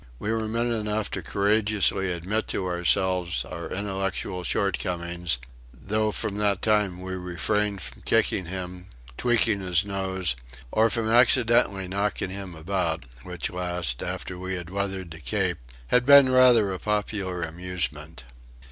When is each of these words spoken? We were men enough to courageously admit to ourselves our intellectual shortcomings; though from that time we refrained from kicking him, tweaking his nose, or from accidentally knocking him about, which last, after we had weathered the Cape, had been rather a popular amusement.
We 0.17 0.31
were 0.31 0.47
men 0.47 0.71
enough 0.71 1.11
to 1.11 1.21
courageously 1.21 2.11
admit 2.11 2.47
to 2.47 2.65
ourselves 2.65 3.45
our 3.45 3.69
intellectual 3.69 4.43
shortcomings; 4.43 5.37
though 5.71 6.11
from 6.11 6.37
that 6.37 6.63
time 6.63 7.01
we 7.03 7.13
refrained 7.15 7.83
from 7.83 8.01
kicking 8.01 8.47
him, 8.47 8.87
tweaking 9.15 9.59
his 9.59 9.85
nose, 9.85 10.35
or 10.71 10.89
from 10.89 11.07
accidentally 11.07 11.87
knocking 11.87 12.31
him 12.31 12.55
about, 12.55 13.03
which 13.21 13.51
last, 13.51 14.01
after 14.01 14.39
we 14.39 14.55
had 14.55 14.71
weathered 14.71 15.11
the 15.11 15.19
Cape, 15.19 15.59
had 15.89 16.03
been 16.07 16.31
rather 16.31 16.71
a 16.73 16.79
popular 16.79 17.43
amusement. 17.43 18.23